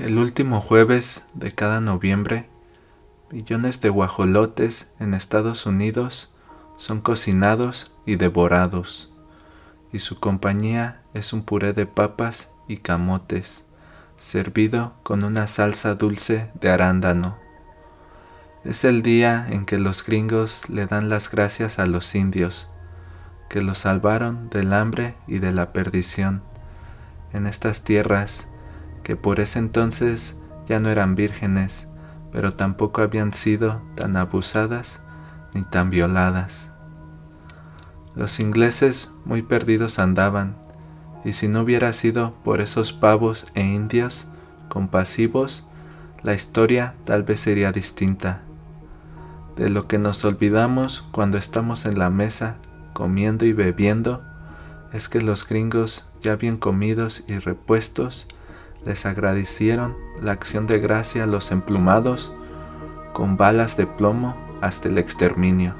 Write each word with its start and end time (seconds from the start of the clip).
El 0.00 0.16
último 0.16 0.62
jueves 0.62 1.24
de 1.34 1.52
cada 1.52 1.82
noviembre, 1.82 2.48
millones 3.30 3.82
de 3.82 3.90
guajolotes 3.90 4.90
en 4.98 5.12
Estados 5.12 5.66
Unidos 5.66 6.34
son 6.78 7.02
cocinados 7.02 7.92
y 8.06 8.16
devorados, 8.16 9.12
y 9.92 9.98
su 9.98 10.18
compañía 10.18 11.02
es 11.12 11.34
un 11.34 11.42
puré 11.42 11.74
de 11.74 11.84
papas 11.84 12.48
y 12.66 12.78
camotes, 12.78 13.66
servido 14.16 14.94
con 15.02 15.22
una 15.22 15.46
salsa 15.46 15.96
dulce 15.96 16.50
de 16.54 16.70
arándano. 16.70 17.36
Es 18.64 18.84
el 18.84 19.02
día 19.02 19.46
en 19.50 19.66
que 19.66 19.76
los 19.76 20.02
gringos 20.02 20.66
le 20.70 20.86
dan 20.86 21.10
las 21.10 21.30
gracias 21.30 21.78
a 21.78 21.84
los 21.84 22.14
indios, 22.14 22.70
que 23.50 23.60
los 23.60 23.76
salvaron 23.76 24.48
del 24.48 24.72
hambre 24.72 25.16
y 25.26 25.40
de 25.40 25.52
la 25.52 25.74
perdición 25.74 26.42
en 27.34 27.46
estas 27.46 27.84
tierras 27.84 28.49
que 29.02 29.16
por 29.16 29.40
ese 29.40 29.58
entonces 29.58 30.36
ya 30.68 30.78
no 30.78 30.90
eran 30.90 31.14
vírgenes, 31.14 31.88
pero 32.32 32.52
tampoco 32.52 33.02
habían 33.02 33.32
sido 33.32 33.82
tan 33.96 34.16
abusadas 34.16 35.02
ni 35.54 35.62
tan 35.62 35.90
violadas. 35.90 36.70
Los 38.14 38.40
ingleses 38.40 39.12
muy 39.24 39.42
perdidos 39.42 39.98
andaban, 39.98 40.56
y 41.24 41.34
si 41.34 41.48
no 41.48 41.62
hubiera 41.62 41.92
sido 41.92 42.34
por 42.44 42.60
esos 42.60 42.92
pavos 42.92 43.46
e 43.54 43.62
indios 43.62 44.26
compasivos, 44.68 45.66
la 46.22 46.34
historia 46.34 46.94
tal 47.04 47.22
vez 47.22 47.40
sería 47.40 47.72
distinta. 47.72 48.42
De 49.56 49.68
lo 49.68 49.86
que 49.86 49.98
nos 49.98 50.24
olvidamos 50.24 51.02
cuando 51.12 51.38
estamos 51.38 51.84
en 51.86 51.98
la 51.98 52.10
mesa 52.10 52.56
comiendo 52.92 53.44
y 53.44 53.52
bebiendo 53.52 54.22
es 54.92 55.08
que 55.08 55.20
los 55.20 55.46
gringos 55.46 56.06
ya 56.22 56.36
bien 56.36 56.56
comidos 56.56 57.24
y 57.28 57.38
repuestos 57.38 58.26
les 58.84 59.06
agradecieron 59.06 59.96
la 60.20 60.32
acción 60.32 60.66
de 60.66 60.78
gracia 60.78 61.26
los 61.26 61.52
emplumados 61.52 62.32
con 63.12 63.36
balas 63.36 63.76
de 63.76 63.86
plomo 63.86 64.36
hasta 64.60 64.88
el 64.88 64.98
exterminio. 64.98 65.74